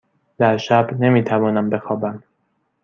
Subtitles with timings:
[0.37, 2.23] در شب نمی توانم بخوابم.